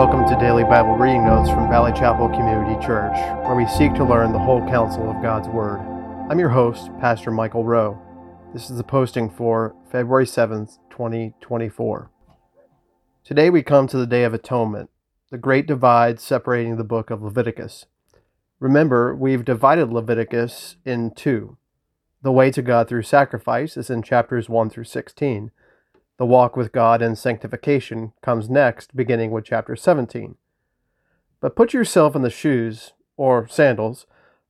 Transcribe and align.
Welcome 0.00 0.26
to 0.28 0.40
Daily 0.40 0.64
Bible 0.64 0.96
Reading 0.96 1.26
Notes 1.26 1.50
from 1.50 1.68
Valley 1.68 1.92
Chapel 1.92 2.30
Community 2.30 2.74
Church, 2.82 3.12
where 3.44 3.54
we 3.54 3.66
seek 3.66 3.92
to 3.96 4.02
learn 4.02 4.32
the 4.32 4.38
whole 4.38 4.66
counsel 4.66 5.10
of 5.10 5.20
God's 5.20 5.46
Word. 5.46 5.78
I'm 6.30 6.38
your 6.38 6.48
host, 6.48 6.88
Pastor 7.02 7.30
Michael 7.30 7.66
Rowe. 7.66 8.00
This 8.54 8.70
is 8.70 8.78
the 8.78 8.82
posting 8.82 9.28
for 9.28 9.76
February 9.92 10.24
7th, 10.24 10.78
2024. 10.88 12.10
Today 13.24 13.50
we 13.50 13.62
come 13.62 13.86
to 13.88 13.98
the 13.98 14.06
Day 14.06 14.24
of 14.24 14.32
Atonement, 14.32 14.88
the 15.28 15.36
great 15.36 15.66
divide 15.66 16.18
separating 16.18 16.78
the 16.78 16.82
book 16.82 17.10
of 17.10 17.22
Leviticus. 17.22 17.84
Remember, 18.58 19.14
we've 19.14 19.44
divided 19.44 19.92
Leviticus 19.92 20.76
in 20.86 21.10
two. 21.10 21.58
The 22.22 22.32
way 22.32 22.50
to 22.52 22.62
God 22.62 22.88
through 22.88 23.02
sacrifice 23.02 23.76
is 23.76 23.90
in 23.90 24.02
chapters 24.02 24.48
1 24.48 24.70
through 24.70 24.84
16 24.84 25.50
the 26.20 26.26
walk 26.26 26.54
with 26.54 26.70
God 26.70 27.00
and 27.00 27.16
sanctification 27.16 28.12
comes 28.20 28.50
next, 28.50 28.94
beginning 28.94 29.30
with 29.30 29.46
chapter 29.46 29.74
17. 29.74 30.34
But 31.40 31.56
put 31.56 31.72
yourself 31.72 32.14
in 32.14 32.20
the 32.20 32.28
shoes, 32.28 32.92
or 33.16 33.48
sandals, 33.48 34.04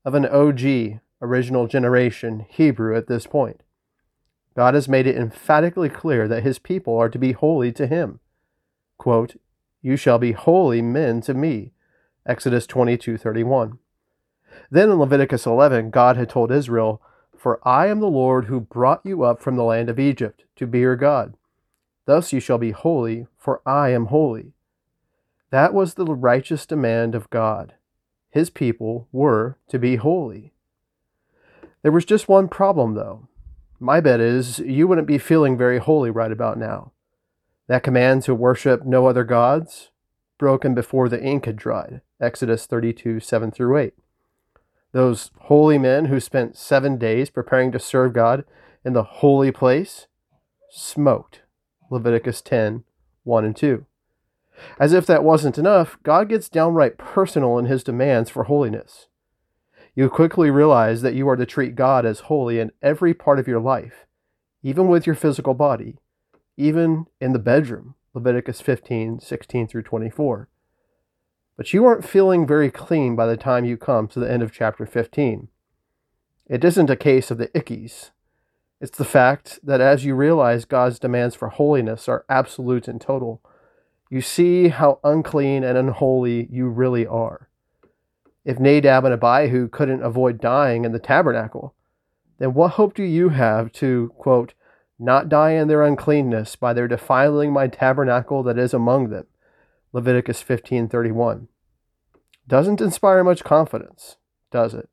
of 0.04 0.14
an 0.14 0.26
OG, 0.26 0.98
original 1.22 1.68
generation 1.68 2.44
Hebrew 2.48 2.96
at 2.96 3.06
this 3.06 3.28
point. 3.28 3.62
God 4.56 4.74
has 4.74 4.88
made 4.88 5.06
it 5.06 5.16
emphatically 5.16 5.88
clear 5.88 6.26
that 6.26 6.42
his 6.42 6.58
people 6.58 6.98
are 6.98 7.08
to 7.08 7.20
be 7.20 7.30
holy 7.30 7.70
to 7.70 7.86
him. 7.86 8.18
Quote, 8.98 9.36
You 9.80 9.96
shall 9.96 10.18
be 10.18 10.32
holy 10.32 10.82
men 10.82 11.20
to 11.20 11.34
me. 11.34 11.70
Exodus 12.26 12.66
22:31. 12.66 13.78
Then 14.72 14.90
in 14.90 14.98
Leviticus 14.98 15.46
11, 15.46 15.90
God 15.90 16.16
had 16.16 16.28
told 16.28 16.50
Israel, 16.50 17.00
For 17.38 17.60
I 17.62 17.86
am 17.86 18.00
the 18.00 18.08
Lord 18.08 18.46
who 18.46 18.58
brought 18.58 19.06
you 19.06 19.22
up 19.22 19.40
from 19.40 19.54
the 19.54 19.62
land 19.62 19.88
of 19.88 20.00
Egypt 20.00 20.42
to 20.56 20.66
be 20.66 20.80
your 20.80 20.96
God. 20.96 21.36
Thus 22.06 22.32
you 22.32 22.40
shall 22.40 22.58
be 22.58 22.70
holy, 22.70 23.26
for 23.36 23.60
I 23.66 23.90
am 23.90 24.06
holy. 24.06 24.52
That 25.50 25.74
was 25.74 25.94
the 25.94 26.04
righteous 26.04 26.66
demand 26.66 27.14
of 27.14 27.30
God. 27.30 27.74
His 28.30 28.50
people 28.50 29.08
were 29.10 29.58
to 29.68 29.78
be 29.78 29.96
holy. 29.96 30.52
There 31.82 31.92
was 31.92 32.04
just 32.04 32.28
one 32.28 32.48
problem, 32.48 32.94
though. 32.94 33.28
My 33.78 34.00
bet 34.00 34.20
is 34.20 34.58
you 34.60 34.86
wouldn't 34.86 35.06
be 35.06 35.18
feeling 35.18 35.56
very 35.56 35.78
holy 35.78 36.10
right 36.10 36.30
about 36.30 36.58
now. 36.58 36.92
That 37.66 37.82
command 37.82 38.22
to 38.24 38.34
worship 38.34 38.84
no 38.84 39.06
other 39.06 39.24
gods, 39.24 39.90
broken 40.38 40.74
before 40.74 41.08
the 41.08 41.22
ink 41.22 41.46
had 41.46 41.56
dried. 41.56 42.02
Exodus 42.20 42.66
32, 42.66 43.20
7 43.20 43.50
through 43.50 43.78
8. 43.78 43.94
Those 44.92 45.30
holy 45.42 45.78
men 45.78 46.06
who 46.06 46.20
spent 46.20 46.56
seven 46.56 46.98
days 46.98 47.30
preparing 47.30 47.72
to 47.72 47.78
serve 47.78 48.12
God 48.12 48.44
in 48.84 48.92
the 48.92 49.02
holy 49.02 49.52
place 49.52 50.06
smoked 50.70 51.42
Leviticus 51.90 52.40
10 52.40 52.84
1 53.24 53.44
and 53.44 53.56
2. 53.56 53.84
As 54.78 54.92
if 54.92 55.06
that 55.06 55.24
wasn't 55.24 55.58
enough, 55.58 55.98
God 56.02 56.28
gets 56.28 56.48
downright 56.48 56.98
personal 56.98 57.58
in 57.58 57.66
his 57.66 57.84
demands 57.84 58.30
for 58.30 58.44
holiness. 58.44 59.08
You 59.94 60.08
quickly 60.08 60.50
realize 60.50 61.02
that 61.02 61.14
you 61.14 61.28
are 61.28 61.36
to 61.36 61.46
treat 61.46 61.74
God 61.74 62.06
as 62.06 62.20
holy 62.20 62.58
in 62.58 62.72
every 62.80 63.12
part 63.12 63.38
of 63.38 63.48
your 63.48 63.60
life, 63.60 64.06
even 64.62 64.88
with 64.88 65.06
your 65.06 65.16
physical 65.16 65.54
body, 65.54 65.98
even 66.56 67.06
in 67.20 67.32
the 67.32 67.38
bedroom, 67.38 67.94
Leviticus 68.14 68.60
15 68.60 69.20
16 69.20 69.68
through 69.68 69.82
24. 69.82 70.48
But 71.56 71.72
you 71.74 71.84
aren't 71.84 72.08
feeling 72.08 72.46
very 72.46 72.70
clean 72.70 73.16
by 73.16 73.26
the 73.26 73.36
time 73.36 73.64
you 73.64 73.76
come 73.76 74.08
to 74.08 74.20
the 74.20 74.30
end 74.30 74.42
of 74.42 74.52
chapter 74.52 74.86
15. 74.86 75.48
It 76.46 76.64
isn't 76.64 76.90
a 76.90 76.96
case 76.96 77.30
of 77.30 77.38
the 77.38 77.48
ickies, 77.48 78.10
it's 78.80 78.96
the 78.96 79.04
fact 79.04 79.58
that 79.62 79.80
as 79.80 80.04
you 80.04 80.14
realize 80.14 80.64
God's 80.64 80.98
demands 80.98 81.34
for 81.34 81.48
holiness 81.48 82.08
are 82.08 82.24
absolute 82.28 82.88
and 82.88 83.00
total, 83.00 83.42
you 84.08 84.20
see 84.20 84.68
how 84.68 84.98
unclean 85.04 85.62
and 85.62 85.76
unholy 85.76 86.48
you 86.50 86.68
really 86.68 87.06
are. 87.06 87.48
If 88.44 88.58
Nadab 88.58 89.04
and 89.04 89.14
Abihu 89.14 89.68
couldn't 89.68 90.02
avoid 90.02 90.40
dying 90.40 90.84
in 90.84 90.92
the 90.92 90.98
tabernacle, 90.98 91.74
then 92.38 92.54
what 92.54 92.72
hope 92.72 92.94
do 92.94 93.04
you 93.04 93.28
have 93.28 93.70
to, 93.72 94.12
quote, 94.16 94.54
not 94.98 95.28
die 95.28 95.52
in 95.52 95.68
their 95.68 95.82
uncleanness 95.82 96.56
by 96.56 96.72
their 96.72 96.88
defiling 96.88 97.52
my 97.52 97.68
tabernacle 97.68 98.42
that 98.42 98.58
is 98.58 98.72
among 98.72 99.10
them? 99.10 99.26
Leviticus 99.92 100.42
15:31. 100.42 101.48
Doesn't 102.48 102.80
inspire 102.80 103.22
much 103.22 103.44
confidence, 103.44 104.16
does 104.50 104.72
it? 104.72 104.88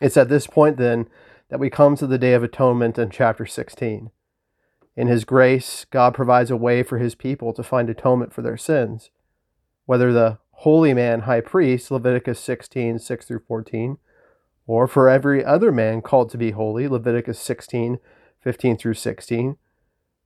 It's 0.00 0.16
at 0.16 0.28
this 0.28 0.46
point 0.46 0.76
then 0.76 1.08
that 1.48 1.60
we 1.60 1.70
come 1.70 1.96
to 1.96 2.06
the 2.06 2.18
Day 2.18 2.32
of 2.32 2.42
Atonement 2.42 2.98
in 2.98 3.10
chapter 3.10 3.46
16. 3.46 4.10
In 4.96 5.06
His 5.06 5.24
grace, 5.24 5.86
God 5.90 6.14
provides 6.14 6.50
a 6.50 6.56
way 6.56 6.82
for 6.82 6.98
His 6.98 7.14
people 7.14 7.52
to 7.52 7.62
find 7.62 7.88
atonement 7.88 8.32
for 8.32 8.42
their 8.42 8.56
sins. 8.56 9.10
Whether 9.84 10.12
the 10.12 10.38
holy 10.50 10.94
man 10.94 11.20
high 11.20 11.42
priest, 11.42 11.90
Leviticus 11.90 12.40
16, 12.40 12.98
6 12.98 13.26
through 13.26 13.42
14, 13.46 13.98
or 14.66 14.88
for 14.88 15.08
every 15.08 15.44
other 15.44 15.70
man 15.70 16.02
called 16.02 16.30
to 16.30 16.38
be 16.38 16.50
holy, 16.50 16.88
Leviticus 16.88 17.38
16, 17.38 17.98
15 18.40 18.76
through 18.76 18.94
16, 18.94 19.56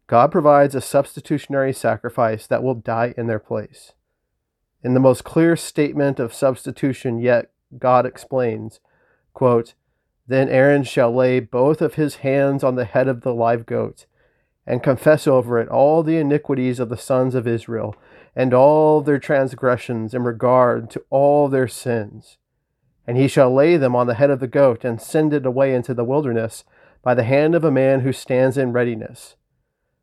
God 0.07 0.33
provides 0.33 0.75
a 0.75 0.81
substitutionary 0.81 1.73
sacrifice 1.73 2.47
that 2.47 2.63
will 2.63 2.75
die 2.75 3.15
in 3.17 3.27
their 3.27 3.39
place. 3.39 3.93
In 4.83 4.95
the 4.95 5.01
most 5.01 5.25
clear 5.25 5.57
statement 5.57 6.19
of 6.19 6.33
substitution 6.33 7.21
yet, 7.21 7.51
God 7.79 8.07
explains, 8.07 8.81
quote, 9.35 9.75
then 10.31 10.49
Aaron 10.49 10.85
shall 10.85 11.13
lay 11.13 11.41
both 11.41 11.83
of 11.83 11.95
his 11.95 12.17
hands 12.17 12.63
on 12.63 12.77
the 12.77 12.85
head 12.85 13.09
of 13.09 13.23
the 13.23 13.35
live 13.35 13.67
goat, 13.67 14.07
and 14.65 14.81
confess 14.81 15.27
over 15.27 15.59
it 15.59 15.69
all 15.69 16.05
the 16.05 16.19
iniquities 16.19 16.79
of 16.79 16.89
the 16.89 16.97
sons 16.97 17.35
of 17.35 17.49
Israel, 17.49 17.97
and 18.37 18.55
all 18.55 19.01
their 19.01 19.19
transgressions 19.19 20.15
in 20.15 20.23
regard 20.23 20.89
to 20.89 21.03
all 21.11 21.49
their 21.49 21.67
sins. 21.67 22.39
And 23.09 23.17
he 23.17 23.27
shall 23.27 23.53
lay 23.53 23.77
them 23.77 23.97
on 23.97 24.07
the 24.07 24.15
head 24.15 24.31
of 24.31 24.39
the 24.39 24.47
goat, 24.47 24.85
and 24.85 25.03
send 25.03 25.35
it 25.35 25.45
away 25.45 25.75
into 25.75 25.95
the 25.95 26.05
wilderness 26.05 26.63
by 27.03 27.15
the 27.15 27.25
hand 27.25 27.57
of 27.57 27.65
a 27.65 27.73
man 27.73 28.03
who 28.03 28.13
stands 28.13 28.57
in 28.57 28.71
readiness. 28.71 29.35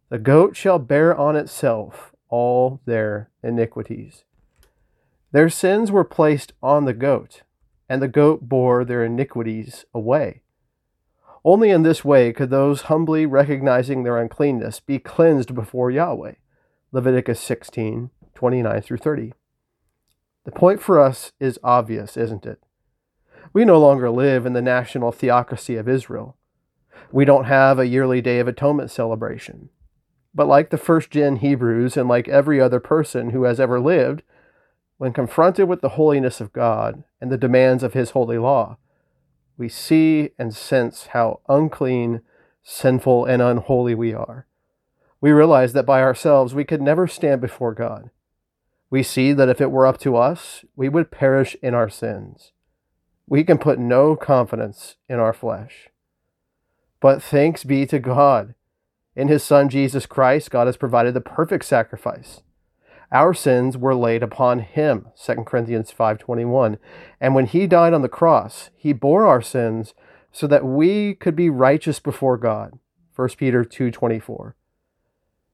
The 0.09 0.19
goat 0.19 0.57
shall 0.57 0.77
bear 0.77 1.15
on 1.15 1.37
itself 1.37 2.11
all 2.27 2.81
their 2.85 3.29
iniquities. 3.41 4.25
Their 5.31 5.47
sins 5.47 5.89
were 5.89 6.03
placed 6.03 6.51
on 6.61 6.83
the 6.83 6.93
goat 6.93 7.43
and 7.89 8.01
the 8.01 8.07
goat 8.07 8.49
bore 8.49 8.83
their 8.83 9.03
iniquities 9.03 9.85
away. 9.93 10.41
Only 11.45 11.69
in 11.69 11.83
this 11.83 12.03
way 12.03 12.33
could 12.33 12.49
those 12.49 12.83
humbly 12.83 13.25
recognizing 13.25 14.03
their 14.03 14.17
uncleanness 14.17 14.79
be 14.79 14.99
cleansed 14.99 15.55
before 15.55 15.89
Yahweh. 15.89 16.33
Leviticus 16.91 17.39
16, 17.39 18.09
29 18.35 18.81
through 18.81 18.97
30. 18.97 19.33
The 20.45 20.51
point 20.51 20.81
for 20.81 20.99
us 20.99 21.31
is 21.39 21.59
obvious, 21.63 22.17
isn't 22.17 22.45
it? 22.45 22.59
We 23.53 23.65
no 23.65 23.79
longer 23.79 24.09
live 24.09 24.45
in 24.45 24.53
the 24.53 24.61
national 24.61 25.11
theocracy 25.11 25.75
of 25.75 25.87
Israel. 25.87 26.37
We 27.11 27.25
don't 27.25 27.45
have 27.45 27.79
a 27.79 27.87
yearly 27.87 28.21
Day 28.21 28.39
of 28.39 28.47
Atonement 28.47 28.91
celebration. 28.91 29.69
But 30.33 30.47
like 30.47 30.69
the 30.69 30.77
first 30.77 31.09
gen 31.09 31.37
Hebrews 31.37 31.97
and 31.97 32.07
like 32.07 32.27
every 32.27 32.61
other 32.61 32.79
person 32.79 33.31
who 33.31 33.43
has 33.43 33.59
ever 33.59 33.79
lived, 33.79 34.23
when 34.97 35.13
confronted 35.13 35.67
with 35.67 35.81
the 35.81 35.89
holiness 35.89 36.41
of 36.41 36.53
God 36.53 37.03
and 37.21 37.31
the 37.31 37.37
demands 37.37 37.83
of 37.83 37.93
His 37.93 38.11
holy 38.11 38.37
law, 38.37 38.77
we 39.57 39.69
see 39.69 40.31
and 40.37 40.53
sense 40.53 41.07
how 41.07 41.41
unclean, 41.47 42.21
sinful, 42.63 43.25
and 43.25 43.41
unholy 43.41 43.95
we 43.95 44.13
are. 44.13 44.47
We 45.21 45.31
realize 45.31 45.73
that 45.73 45.85
by 45.85 46.01
ourselves 46.01 46.53
we 46.53 46.63
could 46.63 46.81
never 46.81 47.07
stand 47.07 47.41
before 47.41 47.73
God. 47.73 48.09
We 48.89 49.03
see 49.03 49.33
that 49.33 49.49
if 49.49 49.59
it 49.59 49.71
were 49.71 49.85
up 49.85 49.99
to 49.99 50.15
us, 50.15 50.63
we 50.75 50.89
would 50.89 51.11
perish 51.11 51.55
in 51.61 51.73
our 51.73 51.89
sins. 51.89 52.51
We 53.27 53.43
can 53.43 53.57
put 53.57 53.79
no 53.79 54.15
confidence 54.15 54.95
in 55.09 55.19
our 55.19 55.33
flesh. 55.33 55.89
But 56.99 57.21
thanks 57.21 57.63
be 57.63 57.85
to 57.87 57.99
God. 57.99 58.55
In 59.15 59.27
His 59.27 59.43
Son 59.43 59.69
Jesus 59.69 60.05
Christ, 60.05 60.51
God 60.51 60.67
has 60.67 60.77
provided 60.77 61.13
the 61.13 61.21
perfect 61.21 61.65
sacrifice 61.65 62.41
our 63.11 63.33
sins 63.33 63.77
were 63.77 63.95
laid 63.95 64.23
upon 64.23 64.59
him 64.59 65.07
2 65.23 65.35
corinthians 65.45 65.93
5.21 65.97 66.77
and 67.21 67.33
when 67.35 67.45
he 67.45 67.67
died 67.67 67.93
on 67.93 68.01
the 68.01 68.09
cross 68.09 68.69
he 68.75 68.93
bore 68.93 69.25
our 69.25 69.41
sins 69.41 69.93
so 70.31 70.47
that 70.47 70.65
we 70.65 71.15
could 71.15 71.35
be 71.35 71.49
righteous 71.49 71.99
before 71.99 72.37
god. 72.37 72.77
1 73.15 73.29
peter 73.37 73.63
2.24 73.63 74.53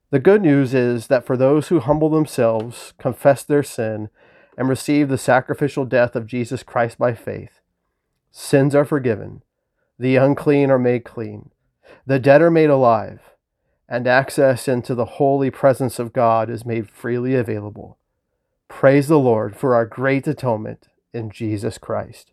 the 0.10 0.20
good 0.20 0.42
news 0.42 0.74
is 0.74 1.08
that 1.08 1.26
for 1.26 1.36
those 1.36 1.70
who 1.70 1.80
humble 1.80 2.10
themselves 2.10 2.94
confess 2.98 3.44
their 3.44 3.64
sin 3.64 4.10
and 4.58 4.70
receive 4.70 5.10
the 5.10 5.18
sacrificial 5.18 5.86
death 5.86 6.16
of 6.16 6.28
jesus 6.28 6.64
christ 6.64 6.98
by 6.98 7.14
faith 7.14 7.60
sins 8.34 8.74
are 8.74 8.84
forgiven. 8.84 9.44
The 10.00 10.16
unclean 10.16 10.72
are 10.72 10.80
made 10.80 11.06
clean. 11.06 11.52
The 12.06 12.20
dead 12.20 12.42
are 12.42 12.52
made 12.52 12.72
alive 12.72 13.22
and 13.94 14.08
access 14.08 14.68
into 14.68 14.96
the 14.96 15.06
holy 15.06 15.52
presence 15.52 16.00
of 16.00 16.14
God 16.14 16.50
is 16.50 16.66
made 16.66 16.90
freely 16.90 17.36
available. 17.36 18.00
Praise 18.68 19.08
the 19.08 19.20
Lord 19.20 19.56
for 19.56 19.76
our 19.76 19.86
great 19.86 20.26
atonement 20.26 20.88
in 21.14 21.30
Jesus 21.30 21.78
Christ. 21.78 22.33